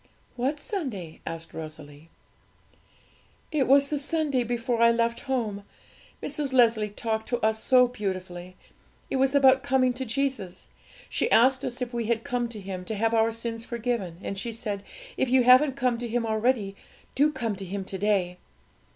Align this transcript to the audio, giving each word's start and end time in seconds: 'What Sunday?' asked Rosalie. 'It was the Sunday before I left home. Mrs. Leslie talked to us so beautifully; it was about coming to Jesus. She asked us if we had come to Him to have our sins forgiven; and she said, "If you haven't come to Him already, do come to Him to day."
'What 0.35 0.59
Sunday?' 0.59 1.19
asked 1.27 1.53
Rosalie. 1.53 2.09
'It 3.51 3.67
was 3.67 3.89
the 3.89 3.99
Sunday 3.99 4.43
before 4.43 4.81
I 4.81 4.89
left 4.89 5.19
home. 5.29 5.63
Mrs. 6.23 6.53
Leslie 6.53 6.89
talked 6.89 7.27
to 7.27 7.37
us 7.45 7.61
so 7.63 7.87
beautifully; 7.87 8.55
it 9.11 9.17
was 9.17 9.35
about 9.35 9.61
coming 9.61 9.93
to 9.93 10.03
Jesus. 10.03 10.69
She 11.07 11.29
asked 11.29 11.63
us 11.63 11.83
if 11.83 11.93
we 11.93 12.05
had 12.07 12.23
come 12.23 12.49
to 12.49 12.59
Him 12.59 12.83
to 12.85 12.95
have 12.95 13.13
our 13.13 13.31
sins 13.31 13.63
forgiven; 13.63 14.17
and 14.23 14.39
she 14.39 14.51
said, 14.51 14.83
"If 15.17 15.29
you 15.29 15.43
haven't 15.43 15.75
come 15.75 15.99
to 15.99 16.07
Him 16.07 16.25
already, 16.25 16.75
do 17.13 17.31
come 17.31 17.55
to 17.57 17.63
Him 17.65 17.85
to 17.85 17.97
day." 17.99 18.37